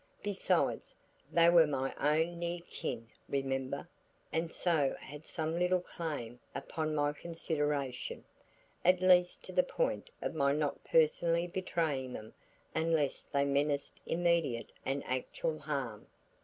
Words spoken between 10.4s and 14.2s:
not personally betraying them unless they menaced